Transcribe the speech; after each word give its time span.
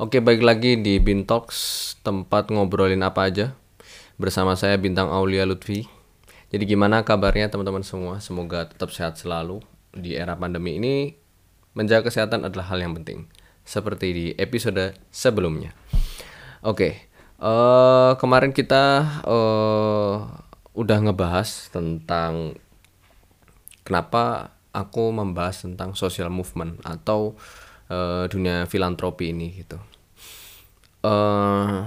Oke, 0.00 0.24
baik 0.24 0.40
lagi 0.40 0.80
di 0.80 0.96
Bin 1.04 1.28
Talks, 1.28 1.92
tempat 2.00 2.48
ngobrolin 2.48 3.04
apa 3.04 3.28
aja. 3.28 3.52
Bersama 4.16 4.56
saya 4.56 4.80
Bintang 4.80 5.12
Aulia 5.12 5.44
Lutfi. 5.44 5.84
Jadi 6.48 6.64
gimana 6.64 7.04
kabarnya 7.04 7.52
teman-teman 7.52 7.84
semua? 7.84 8.16
Semoga 8.16 8.64
tetap 8.72 8.88
sehat 8.88 9.20
selalu 9.20 9.60
di 9.92 10.16
era 10.16 10.32
pandemi 10.32 10.80
ini. 10.80 11.12
Menjaga 11.76 12.08
kesehatan 12.08 12.48
adalah 12.48 12.72
hal 12.72 12.80
yang 12.80 12.96
penting. 12.96 13.28
Seperti 13.68 14.06
di 14.16 14.26
episode 14.40 14.96
sebelumnya. 15.12 15.76
Oke, 16.64 17.12
eh, 17.36 18.12
kemarin 18.16 18.56
kita 18.56 18.84
eh, 19.28 20.16
udah 20.72 20.98
ngebahas 21.04 21.68
tentang 21.68 22.56
kenapa 23.84 24.56
aku 24.72 25.12
membahas 25.12 25.68
tentang 25.68 25.92
social 25.92 26.32
movement 26.32 26.80
atau 26.80 27.36
eh, 27.90 28.24
dunia 28.30 28.66
filantropi 28.68 29.32
ini 29.34 29.48
gitu. 29.58 29.78
Eh 31.02 31.78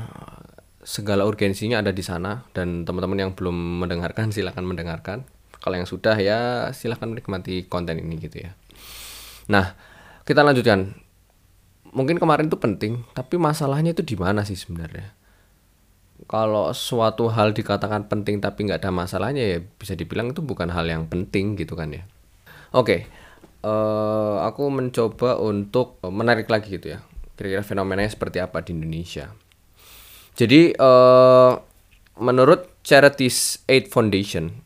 segala 0.85 1.25
urgensinya 1.25 1.81
ada 1.81 1.89
di 1.89 2.05
sana 2.05 2.45
dan 2.53 2.85
teman-teman 2.85 3.17
yang 3.17 3.31
belum 3.33 3.81
mendengarkan 3.83 4.29
silahkan 4.29 4.61
mendengarkan. 4.61 5.25
Kalau 5.59 5.75
yang 5.81 5.89
sudah 5.89 6.13
ya 6.21 6.70
silahkan 6.77 7.09
menikmati 7.09 7.65
konten 7.65 7.97
ini 7.97 8.21
gitu 8.21 8.45
ya. 8.45 8.53
Nah 9.49 9.73
kita 10.23 10.45
lanjutkan. 10.45 11.01
Mungkin 11.95 12.20
kemarin 12.20 12.51
itu 12.51 12.59
penting 12.59 13.07
tapi 13.15 13.39
masalahnya 13.39 13.95
itu 13.95 14.03
di 14.03 14.20
mana 14.20 14.43
sih 14.43 14.59
sebenarnya? 14.59 15.15
Kalau 16.27 16.75
suatu 16.75 17.31
hal 17.31 17.55
dikatakan 17.55 18.12
penting 18.12 18.43
tapi 18.43 18.67
nggak 18.67 18.84
ada 18.84 18.91
masalahnya 18.91 19.43
ya 19.43 19.57
bisa 19.63 19.95
dibilang 19.95 20.35
itu 20.35 20.43
bukan 20.43 20.70
hal 20.75 20.85
yang 20.85 21.07
penting 21.07 21.55
gitu 21.55 21.73
kan 21.73 21.95
ya. 21.95 22.03
Oke 22.75 23.07
eh, 23.65 24.35
aku 24.45 24.69
mencoba 24.69 25.41
untuk 25.41 25.97
menarik 26.05 26.45
lagi 26.45 26.77
gitu 26.77 26.93
ya 26.93 27.01
kira-kira 27.35 27.63
fenomenanya 27.67 28.15
seperti 28.15 28.40
apa 28.40 28.63
di 28.63 28.71
Indonesia. 28.71 29.31
Jadi 30.35 30.71
eh, 30.71 31.53
menurut 32.20 32.67
Charities 32.84 33.63
Aid 33.67 33.91
Foundation 33.91 34.63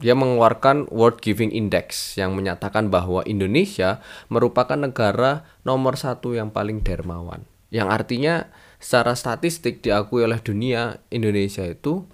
dia 0.00 0.16
mengeluarkan 0.16 0.88
World 0.88 1.20
Giving 1.20 1.52
Index 1.52 2.16
yang 2.16 2.32
menyatakan 2.32 2.88
bahwa 2.88 3.20
Indonesia 3.28 4.00
merupakan 4.32 4.80
negara 4.80 5.44
nomor 5.60 6.00
satu 6.00 6.32
yang 6.32 6.48
paling 6.48 6.80
dermawan. 6.80 7.44
Yang 7.68 7.88
artinya 7.92 8.34
secara 8.80 9.12
statistik 9.12 9.84
diakui 9.84 10.24
oleh 10.24 10.40
dunia 10.40 11.04
Indonesia 11.12 11.68
itu 11.68 12.08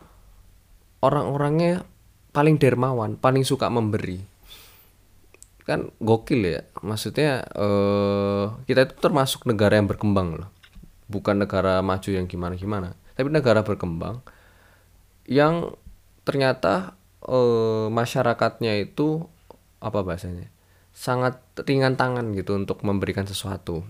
orang-orangnya 0.99 1.87
paling 2.35 2.59
dermawan, 2.59 3.15
paling 3.15 3.47
suka 3.47 3.71
memberi 3.71 4.36
kan 5.67 5.91
gokil 5.99 6.41
ya. 6.47 6.63
Maksudnya 6.81 7.45
eh 7.53 8.45
kita 8.71 8.87
itu 8.89 8.95
termasuk 9.03 9.45
negara 9.51 9.77
yang 9.77 9.91
berkembang 9.91 10.39
loh. 10.39 10.51
Bukan 11.11 11.43
negara 11.43 11.83
maju 11.83 12.11
yang 12.11 12.27
gimana 12.31 12.55
gimana 12.55 12.95
tapi 13.17 13.33
negara 13.33 13.65
berkembang 13.65 14.21
yang 15.25 15.73
ternyata 16.23 16.95
eh 17.25 17.89
masyarakatnya 17.89 18.77
itu 18.85 19.25
apa 19.81 20.05
bahasanya 20.05 20.53
sangat 20.93 21.41
ringan 21.65 21.97
tangan 21.97 22.33
gitu 22.37 22.57
untuk 22.57 22.85
memberikan 22.85 23.25
sesuatu. 23.25 23.83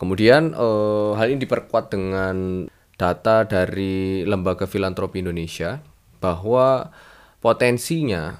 Kemudian 0.00 0.56
eh, 0.56 1.10
hal 1.14 1.26
ini 1.32 1.44
diperkuat 1.44 1.92
dengan 1.92 2.66
data 2.98 3.46
dari 3.46 4.24
lembaga 4.26 4.66
filantropi 4.66 5.22
Indonesia 5.22 5.78
bahwa 6.18 6.90
potensinya 7.38 8.34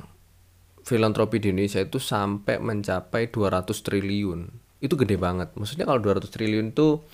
filantropi 0.88 1.36
di 1.36 1.52
Indonesia 1.52 1.84
itu 1.84 2.00
sampai 2.00 2.56
mencapai 2.56 3.28
200 3.28 3.68
triliun. 3.84 4.40
Itu 4.80 4.96
gede 4.96 5.20
banget. 5.20 5.52
Maksudnya 5.52 5.84
kalau 5.84 6.00
200 6.00 6.32
triliun 6.32 6.72
itu 6.72 7.04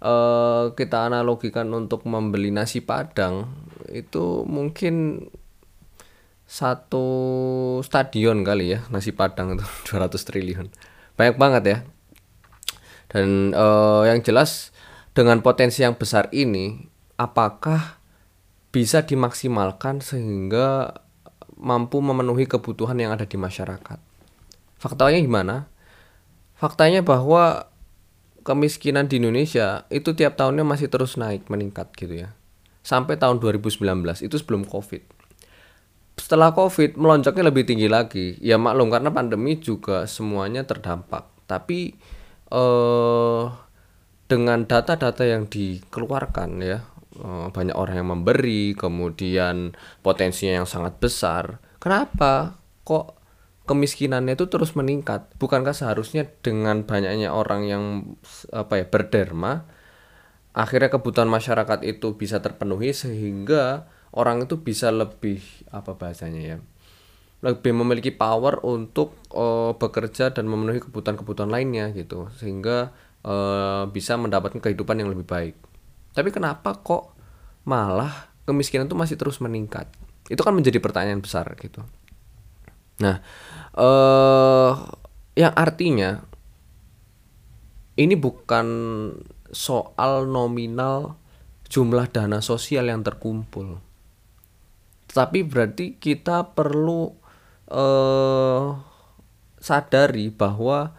eh, 0.00 0.64
kita 0.72 1.12
analogikan 1.12 1.68
untuk 1.76 2.08
membeli 2.08 2.48
nasi 2.48 2.80
padang 2.80 3.52
itu 3.92 4.48
mungkin 4.48 5.28
satu 6.50 7.06
stadion 7.84 8.42
kali 8.42 8.74
ya 8.74 8.82
nasi 8.90 9.12
padang 9.12 9.60
itu 9.60 9.64
200 10.00 10.16
triliun. 10.16 10.66
Banyak 11.20 11.36
banget 11.36 11.64
ya. 11.68 11.78
Dan 13.12 13.52
eh, 13.52 14.02
yang 14.08 14.24
jelas 14.24 14.72
dengan 15.12 15.44
potensi 15.44 15.84
yang 15.84 16.00
besar 16.00 16.32
ini 16.32 16.88
apakah 17.20 18.00
bisa 18.70 19.02
dimaksimalkan 19.04 19.98
sehingga 19.98 20.94
mampu 21.60 22.00
memenuhi 22.00 22.48
kebutuhan 22.48 22.96
yang 22.96 23.12
ada 23.12 23.28
di 23.28 23.36
masyarakat. 23.36 24.00
Faktanya 24.80 25.20
gimana? 25.20 25.68
Faktanya 26.56 27.04
bahwa 27.04 27.68
kemiskinan 28.40 29.06
di 29.06 29.20
Indonesia 29.20 29.84
itu 29.92 30.16
tiap 30.16 30.40
tahunnya 30.40 30.64
masih 30.64 30.88
terus 30.88 31.20
naik 31.20 31.46
meningkat 31.52 31.92
gitu 31.94 32.24
ya. 32.24 32.32
Sampai 32.80 33.20
tahun 33.20 33.38
2019 33.44 33.84
itu 34.24 34.36
sebelum 34.40 34.64
Covid. 34.64 35.04
Setelah 36.16 36.56
Covid 36.56 36.96
melonjaknya 36.96 37.52
lebih 37.52 37.68
tinggi 37.68 37.88
lagi. 37.92 38.40
Ya 38.40 38.56
maklum 38.56 38.88
karena 38.88 39.12
pandemi 39.12 39.60
juga 39.60 40.08
semuanya 40.08 40.64
terdampak. 40.64 41.28
Tapi 41.44 41.92
eh 42.50 43.44
dengan 44.30 44.62
data-data 44.62 45.26
yang 45.26 45.50
dikeluarkan 45.50 46.50
ya 46.62 46.78
Eh, 47.20 47.48
banyak 47.52 47.76
orang 47.76 48.00
yang 48.00 48.10
memberi, 48.16 48.72
kemudian 48.72 49.76
potensinya 50.00 50.64
yang 50.64 50.68
sangat 50.68 50.96
besar. 50.96 51.60
Kenapa 51.76 52.56
kok 52.80 53.20
kemiskinannya 53.68 54.40
itu 54.40 54.48
terus 54.48 54.72
meningkat? 54.72 55.28
Bukankah 55.36 55.76
seharusnya 55.76 56.24
dengan 56.40 56.88
banyaknya 56.88 57.28
orang 57.28 57.68
yang 57.68 57.84
apa 58.56 58.80
ya 58.80 58.86
berderma, 58.88 59.68
akhirnya 60.56 60.88
kebutuhan 60.88 61.28
masyarakat 61.28 61.84
itu 61.84 62.16
bisa 62.16 62.40
terpenuhi 62.40 62.96
sehingga 62.96 63.84
orang 64.16 64.48
itu 64.48 64.64
bisa 64.64 64.88
lebih 64.88 65.44
apa 65.68 65.94
bahasanya 66.00 66.42
ya? 66.56 66.58
lebih 67.40 67.72
memiliki 67.72 68.12
power 68.12 68.60
untuk 68.68 69.16
uh, 69.32 69.72
bekerja 69.72 70.28
dan 70.28 70.44
memenuhi 70.44 70.76
kebutuhan-kebutuhan 70.84 71.48
lainnya 71.48 71.88
gitu 71.96 72.28
sehingga 72.36 72.92
uh, 73.24 73.88
bisa 73.88 74.20
mendapatkan 74.20 74.60
kehidupan 74.60 75.00
yang 75.00 75.08
lebih 75.08 75.24
baik 75.24 75.56
tapi 76.10 76.34
kenapa 76.34 76.74
kok 76.80 77.14
malah 77.62 78.30
kemiskinan 78.48 78.90
itu 78.90 78.98
masih 78.98 79.16
terus 79.16 79.38
meningkat? 79.38 79.86
Itu 80.26 80.42
kan 80.42 80.54
menjadi 80.54 80.82
pertanyaan 80.82 81.22
besar 81.22 81.46
gitu. 81.58 81.82
Nah, 83.00 83.22
eh 83.74 84.72
yang 85.38 85.54
artinya 85.54 86.20
ini 87.96 88.14
bukan 88.18 88.66
soal 89.50 90.26
nominal 90.26 91.18
jumlah 91.70 92.10
dana 92.10 92.42
sosial 92.42 92.90
yang 92.90 93.06
terkumpul. 93.06 93.78
Tapi 95.10 95.42
berarti 95.42 95.98
kita 95.98 96.54
perlu 96.54 97.10
eh 97.70 98.66
sadari 99.60 100.32
bahwa 100.32 100.90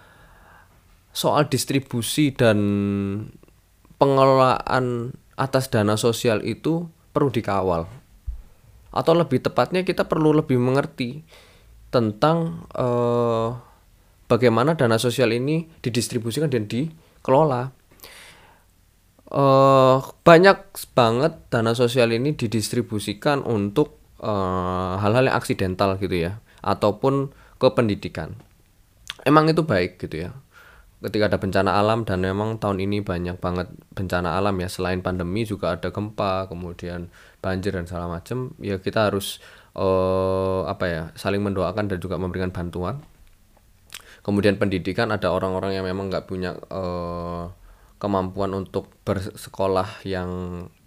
soal 1.11 1.51
distribusi 1.51 2.31
dan 2.31 2.59
pengelolaan 4.01 5.13
atas 5.37 5.69
dana 5.69 5.93
sosial 5.93 6.41
itu 6.41 6.89
perlu 7.13 7.29
dikawal. 7.29 7.85
Atau 8.89 9.13
lebih 9.13 9.45
tepatnya 9.45 9.85
kita 9.85 10.09
perlu 10.09 10.33
lebih 10.33 10.57
mengerti 10.57 11.21
tentang 11.93 12.65
eh, 12.73 13.53
bagaimana 14.25 14.73
dana 14.73 14.97
sosial 14.97 15.29
ini 15.37 15.69
didistribusikan 15.85 16.49
dan 16.49 16.65
dikelola. 16.65 17.69
Eh, 19.29 19.97
banyak 20.25 20.57
banget 20.97 21.33
dana 21.53 21.77
sosial 21.77 22.09
ini 22.09 22.33
didistribusikan 22.33 23.45
untuk 23.45 24.01
eh, 24.17 24.93
hal-hal 24.97 25.29
yang 25.29 25.37
aksidental 25.37 26.01
gitu 26.01 26.25
ya, 26.25 26.41
ataupun 26.65 27.29
ke 27.61 27.69
pendidikan. 27.77 28.33
Emang 29.21 29.45
itu 29.45 29.61
baik 29.61 30.01
gitu 30.01 30.25
ya 30.25 30.33
ketika 31.01 31.33
ada 31.33 31.37
bencana 31.41 31.81
alam 31.81 32.05
dan 32.05 32.21
memang 32.21 32.61
tahun 32.61 32.77
ini 32.77 33.01
banyak 33.01 33.41
banget 33.41 33.73
bencana 33.97 34.37
alam 34.37 34.53
ya. 34.61 34.69
Selain 34.69 35.01
pandemi 35.01 35.43
juga 35.43 35.73
ada 35.73 35.89
gempa 35.89 36.45
kemudian 36.45 37.09
banjir 37.41 37.73
dan 37.73 37.89
segala 37.89 38.07
macam 38.07 38.53
ya 38.61 38.77
kita 38.77 39.09
harus 39.09 39.41
uh, 39.73 40.69
apa 40.69 40.85
ya 40.85 41.03
saling 41.17 41.41
mendoakan 41.41 41.89
dan 41.89 41.97
juga 41.97 42.21
memberikan 42.21 42.53
bantuan. 42.53 43.01
Kemudian 44.21 44.61
pendidikan 44.61 45.09
ada 45.09 45.33
orang-orang 45.33 45.73
yang 45.73 45.85
memang 45.89 46.13
nggak 46.13 46.29
punya 46.29 46.53
uh, 46.69 47.49
kemampuan 47.97 48.53
untuk 48.53 48.93
bersekolah 49.01 50.05
yang 50.05 50.29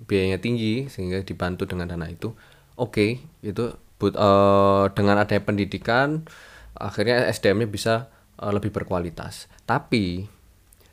biayanya 0.06 0.38
tinggi 0.38 0.87
sehingga 0.87 1.26
dibantu 1.26 1.66
dengan 1.66 1.90
dana 1.90 2.06
itu. 2.06 2.31
Oke 2.78 2.90
okay, 2.90 3.11
itu 3.43 3.75
but, 3.99 4.14
uh, 4.14 4.87
dengan 4.94 5.19
adanya 5.19 5.43
pendidikan 5.43 6.26
akhirnya 6.75 7.26
SDM-nya 7.31 7.70
bisa 7.70 8.13
uh, 8.39 8.53
lebih 8.53 8.71
berkualitas. 8.71 9.47
Tapi 9.67 10.27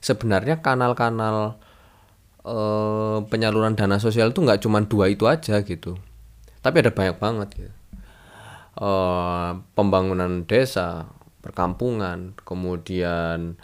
sebenarnya 0.01 0.59
kanal-kanal 0.59 1.61
uh, 2.45 3.19
penyaluran 3.29 3.77
dana 3.77 4.01
sosial 4.01 4.33
itu 4.33 4.39
nggak 4.41 4.61
cuma 4.65 4.81
dua 4.83 5.09
itu 5.09 5.29
aja 5.29 5.61
gitu. 5.61 5.97
Tapi 6.61 6.75
ada 6.81 6.91
banyak 6.93 7.17
banget 7.17 7.49
gitu. 7.57 7.73
Uh, 8.71 9.61
pembangunan 9.75 10.47
desa, 10.47 11.11
perkampungan, 11.43 12.33
kemudian 12.47 13.59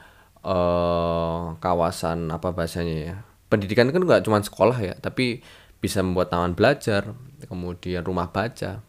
eh 0.48 1.44
kawasan 1.60 2.32
apa 2.32 2.56
bahasanya 2.56 2.96
ya 2.96 3.16
pendidikan 3.52 3.92
kan 3.92 4.00
nggak 4.00 4.24
cuma 4.24 4.40
sekolah 4.40 4.80
ya 4.80 4.96
tapi 4.96 5.44
bisa 5.84 6.00
membuat 6.00 6.32
taman 6.32 6.56
belajar 6.56 7.12
kemudian 7.52 8.00
rumah 8.08 8.32
baca 8.32 8.80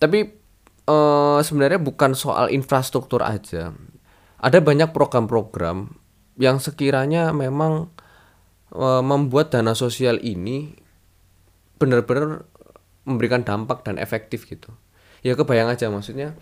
tapi 0.00 0.32
eh 0.88 1.40
sebenarnya 1.44 1.80
bukan 1.80 2.16
soal 2.16 2.48
infrastruktur 2.48 3.20
aja. 3.20 3.76
Ada 4.40 4.64
banyak 4.64 4.94
program-program 4.96 5.92
yang 6.40 6.56
sekiranya 6.62 7.34
memang 7.36 7.92
eh, 8.72 9.02
membuat 9.04 9.52
dana 9.52 9.76
sosial 9.76 10.16
ini 10.24 10.72
benar-benar 11.78 12.48
memberikan 13.04 13.44
dampak 13.44 13.84
dan 13.84 14.00
efektif 14.00 14.48
gitu. 14.48 14.72
Ya 15.20 15.36
kebayang 15.36 15.68
aja 15.68 15.92
maksudnya 15.92 16.32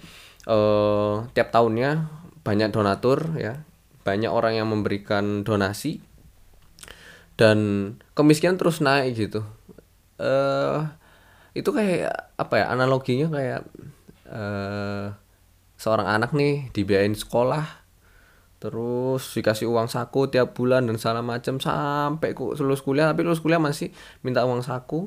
eh 0.47 1.15
tiap 1.35 1.51
tahunnya 1.51 2.07
banyak 2.47 2.71
donatur 2.71 3.35
ya. 3.35 3.67
Banyak 4.07 4.31
orang 4.31 4.55
yang 4.55 4.71
memberikan 4.71 5.43
donasi 5.43 5.99
dan 7.35 7.59
kemiskinan 8.15 8.55
terus 8.55 8.79
naik 8.79 9.19
gitu. 9.19 9.43
Eh 10.23 10.81
itu 11.57 11.73
kayak 11.73 12.37
apa 12.37 12.55
ya 12.61 12.67
analoginya 12.71 13.33
kayak 13.33 13.65
eh 14.27 15.07
seorang 15.77 16.09
anak 16.09 16.33
nih 16.33 16.73
dibiayain 16.73 17.15
sekolah 17.15 17.85
terus 18.57 19.37
dikasih 19.37 19.69
uang 19.69 19.87
saku 19.93 20.33
tiap 20.33 20.57
bulan 20.57 20.89
dan 20.89 20.97
segala 20.97 21.21
macam 21.21 21.61
sampai 21.61 22.33
ku 22.33 22.57
lulus 22.57 22.81
kuliah 22.81 23.13
tapi 23.13 23.23
lulus 23.23 23.45
kuliah 23.45 23.61
masih 23.61 23.93
minta 24.25 24.43
uang 24.49 24.65
saku 24.65 25.07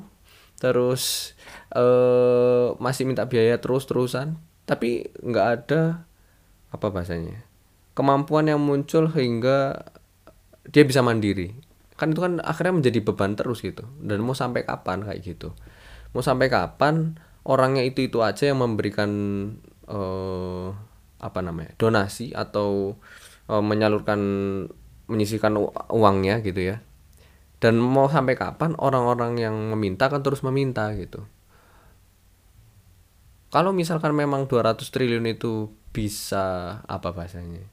terus 0.62 1.34
eh 1.74 2.68
masih 2.78 3.10
minta 3.10 3.26
biaya 3.26 3.58
terus-terusan 3.58 4.38
tapi 4.70 5.10
nggak 5.26 5.48
ada 5.50 6.06
apa 6.70 6.88
bahasanya 6.94 7.50
kemampuan 8.00 8.48
yang 8.48 8.64
muncul 8.64 9.12
hingga 9.12 9.84
dia 10.72 10.84
bisa 10.88 11.04
mandiri. 11.04 11.52
Kan 12.00 12.16
itu 12.16 12.24
kan 12.24 12.40
akhirnya 12.40 12.80
menjadi 12.80 13.00
beban 13.04 13.36
terus 13.36 13.60
gitu. 13.60 13.84
Dan 14.00 14.24
mau 14.24 14.32
sampai 14.32 14.64
kapan 14.64 15.04
kayak 15.04 15.20
gitu? 15.20 15.52
Mau 16.16 16.24
sampai 16.24 16.48
kapan 16.48 17.20
orangnya 17.50 17.82
itu 17.82 18.06
itu 18.06 18.22
aja 18.22 18.54
yang 18.54 18.62
memberikan 18.62 19.10
eh 19.90 20.70
apa 21.20 21.40
namanya 21.44 21.76
donasi 21.76 22.32
atau 22.32 22.96
eh, 23.50 23.64
menyalurkan 23.64 24.22
menyisihkan 25.10 25.58
uangnya 25.90 26.46
gitu 26.46 26.62
ya. 26.76 26.78
Dan 27.60 27.76
mau 27.82 28.08
sampai 28.08 28.40
kapan 28.40 28.72
orang-orang 28.80 29.36
yang 29.36 29.56
meminta 29.76 30.08
kan 30.08 30.24
terus 30.24 30.46
meminta 30.48 30.88
gitu. 30.96 31.28
Kalau 33.50 33.74
misalkan 33.74 34.14
memang 34.14 34.46
200 34.46 34.80
triliun 34.94 35.26
itu 35.28 35.74
bisa 35.90 36.80
apa 36.86 37.10
bahasanya 37.10 37.66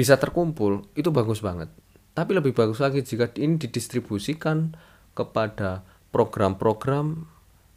bisa 0.00 0.16
terkumpul 0.16 0.86
itu 0.94 1.10
bagus 1.10 1.42
banget. 1.42 1.68
Tapi 2.14 2.30
lebih 2.32 2.54
bagus 2.54 2.80
lagi 2.80 3.02
jika 3.04 3.30
ini 3.36 3.58
didistribusikan 3.58 4.74
kepada 5.12 5.84
program-program 6.14 7.26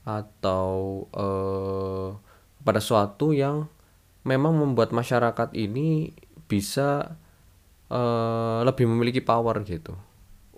atau 0.03 1.03
eh, 1.15 2.09
pada 2.63 2.79
suatu 2.83 3.31
yang 3.31 3.67
memang 4.23 4.55
membuat 4.55 4.91
masyarakat 4.95 5.51
ini 5.55 6.11
bisa 6.47 7.19
eh, 7.91 8.59
lebih 8.63 8.88
memiliki 8.88 9.23
power 9.23 9.63
gitu 9.63 9.95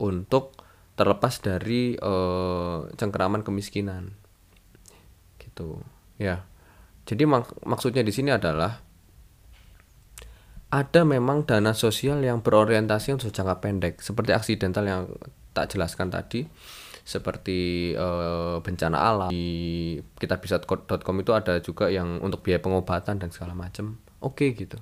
untuk 0.02 0.58
terlepas 0.98 1.40
dari 1.42 1.94
eh, 1.96 2.80
cengkeraman 2.98 3.46
kemiskinan. 3.46 4.14
Gitu 5.38 5.82
ya. 6.18 6.46
Jadi 7.06 7.24
mak- 7.30 7.62
maksudnya 7.62 8.02
di 8.02 8.10
sini 8.10 8.34
adalah 8.34 8.82
ada 10.74 11.02
memang 11.06 11.46
dana 11.46 11.72
sosial 11.72 12.26
yang 12.26 12.42
berorientasi 12.42 13.16
untuk 13.16 13.30
jangka 13.32 13.62
pendek 13.62 14.02
seperti 14.02 14.34
aksidental 14.34 14.84
yang 14.84 15.04
tak 15.56 15.72
jelaskan 15.72 16.12
tadi 16.12 16.44
seperti 17.06 17.94
eh, 17.94 18.58
bencana 18.60 18.98
alam. 18.98 19.30
Di 19.30 19.48
kitabisa.com 20.18 21.16
itu 21.22 21.32
ada 21.32 21.62
juga 21.62 21.94
yang 21.94 22.20
untuk 22.26 22.42
biaya 22.42 22.58
pengobatan 22.60 23.22
dan 23.22 23.30
segala 23.30 23.54
macam 23.54 24.02
oke 24.26 24.58
gitu. 24.58 24.82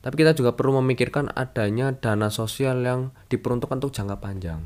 Tapi 0.00 0.14
kita 0.14 0.38
juga 0.38 0.54
perlu 0.54 0.78
memikirkan 0.78 1.34
adanya 1.34 1.90
dana 1.90 2.30
sosial 2.30 2.86
yang 2.86 3.10
diperuntukkan 3.26 3.82
untuk 3.82 3.90
jangka 3.90 4.22
panjang. 4.22 4.62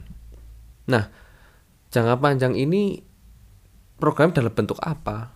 Nah 0.93 1.09
jangka 1.89 2.21
panjang 2.21 2.55
ini 2.55 3.01
program 3.97 4.37
dalam 4.37 4.53
bentuk 4.53 4.77
apa? 4.85 5.33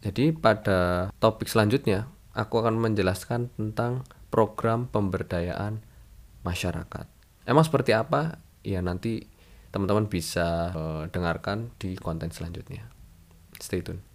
Jadi 0.00 0.32
pada 0.32 1.12
topik 1.20 1.52
selanjutnya 1.52 2.08
aku 2.32 2.64
akan 2.64 2.80
menjelaskan 2.80 3.52
tentang 3.60 4.08
program 4.32 4.88
pemberdayaan 4.88 5.84
masyarakat. 6.40 7.04
Emang 7.44 7.64
seperti 7.66 7.92
apa? 7.92 8.40
Ya 8.64 8.80
nanti 8.80 9.28
teman-teman 9.70 10.10
bisa 10.10 10.74
eh, 10.74 11.02
dengarkan 11.10 11.70
di 11.78 11.94
konten 11.94 12.34
selanjutnya. 12.34 12.90
Stay 13.58 13.82
tune. 13.82 14.09